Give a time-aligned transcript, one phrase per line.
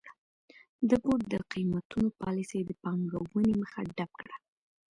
[0.89, 4.35] د بورډ د قېمتونو پالیسۍ د پانګونې مخه ډپ کړه.